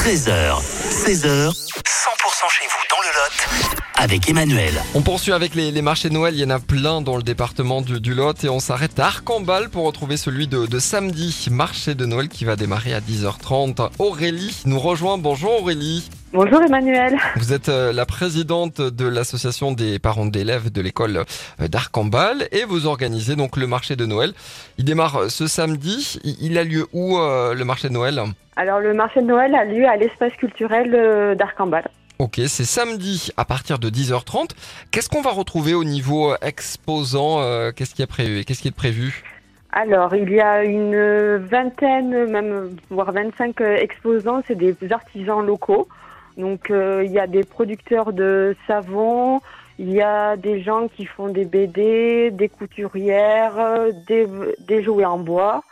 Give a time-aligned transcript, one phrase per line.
[0.00, 4.72] 13h, 16h, 100% chez vous dans le Lot avec Emmanuel.
[4.94, 6.34] On poursuit avec les, marchés de Noël.
[6.34, 9.68] Il y en a plein dans le département du, Lot et on s'arrête à Arcambal
[9.68, 11.48] pour retrouver celui de samedi.
[11.50, 13.90] Marché de Noël qui va démarrer à 10h30.
[13.98, 15.18] Aurélie nous rejoint.
[15.18, 16.08] Bonjour Aurélie.
[16.32, 17.18] Bonjour Emmanuel.
[17.34, 21.24] Vous êtes euh, la présidente de l'association des parents d'élèves de l'école
[21.60, 24.32] euh, d'Arcambal et vous organisez donc le marché de Noël.
[24.78, 26.20] Il démarre euh, ce samedi.
[26.40, 28.20] Il a lieu où euh, le marché de Noël?
[28.54, 31.88] Alors le marché de Noël a lieu à l'espace culturel d'Arcambal.
[32.20, 34.50] Ok, c'est samedi à partir de 10h30.
[34.92, 37.40] Qu'est-ce qu'on va retrouver au niveau exposant
[37.72, 39.24] Qu'est-ce qui est prévu Qu'est-ce qui est prévu?
[39.72, 45.88] Alors il y a une vingtaine, même voire 25 euh, exposants, c'est des artisans locaux.
[46.36, 49.40] Donc euh, il y a des producteurs de savon,
[49.78, 54.26] il y a des gens qui font des BD, des couturières, euh, des,
[54.58, 55.62] des jouets en bois.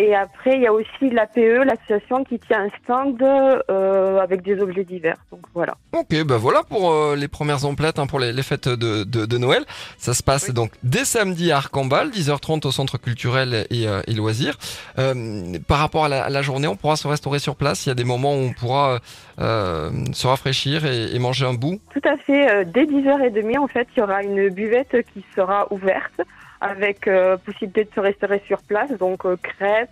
[0.00, 4.60] Et après, il y a aussi l'APE, l'association qui tient un stand euh, avec des
[4.60, 5.16] objets divers.
[5.32, 5.74] Donc voilà.
[5.92, 9.26] Ok, ben voilà pour euh, les premières emplettes hein, pour les, les fêtes de, de,
[9.26, 9.64] de Noël.
[9.96, 10.54] Ça se passe Oui.
[10.54, 14.56] donc dès samedi à Arcambal, 10h30 au centre culturel et, euh, et loisirs.
[15.00, 17.84] Euh, par rapport à la, à la journée, on pourra se restaurer sur place.
[17.86, 19.00] Il y a des moments où on pourra
[19.40, 21.80] euh, se rafraîchir et, et manger un bout.
[21.92, 22.64] Tout à fait.
[22.66, 26.20] Dès 10h30, en fait, il y aura une buvette qui sera ouverte
[26.60, 27.08] avec
[27.44, 28.90] possibilité de se restaurer sur place.
[28.98, 29.36] Donc, euh,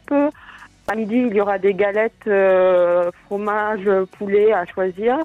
[0.06, 0.32] crêpes.
[0.88, 5.18] À midi, il y aura des galettes, euh, fromage, poulet à choisir.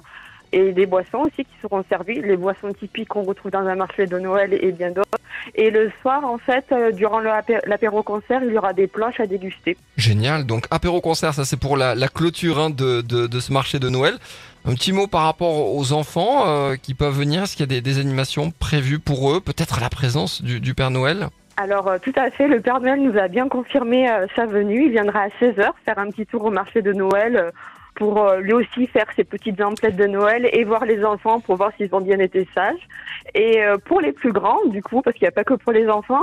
[0.54, 4.06] Et des boissons aussi qui seront servies, les boissons typiques qu'on retrouve dans un marché
[4.06, 5.18] de Noël et bien d'autres.
[5.54, 9.78] Et le soir, en fait, euh, durant l'apéro-concert, il y aura des planches à déguster.
[9.96, 10.44] Génial.
[10.44, 14.18] Donc apéro concert, ça c'est pour la, clôture hein, de, ce marché de Noël.
[14.66, 17.44] Un petit mot par rapport aux enfants euh, qui peuvent venir.
[17.44, 21.28] Est-ce qu'il y a des, animations prévues pour eux Peut-être la présence du Père Noël?
[21.62, 24.86] Alors, euh, tout à fait, le Père Noël nous a bien confirmé euh, sa venue.
[24.86, 27.50] Il viendra à 16h faire un petit tour au marché de Noël euh,
[27.94, 31.70] pour lui aussi faire ses petites emplettes de Noël et voir les enfants pour voir
[31.76, 32.88] s'ils ont bien été sages.
[33.34, 35.86] Et pour les plus grands, du coup, parce qu'il n'y a pas que pour les
[35.90, 36.22] enfants,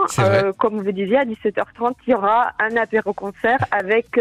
[0.57, 4.19] comme vous disiez, à 17h30, il y aura un apéro-concert avec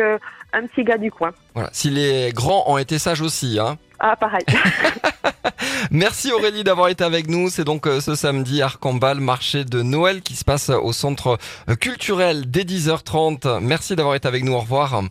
[0.53, 1.31] un petit gars du coin.
[1.55, 1.71] Voilà.
[1.73, 3.59] Si les grands ont été sages aussi.
[3.59, 3.79] Hein.
[3.99, 4.45] Ah, pareil.
[5.91, 7.51] Merci Aurélie d'avoir été avec nous.
[7.51, 11.75] C'est donc euh, ce samedi Arcambal, marché de Noël qui se passe au centre euh,
[11.75, 13.61] culturel dès 10h30.
[13.61, 14.53] Merci d'avoir été avec nous.
[14.53, 15.03] Au revoir.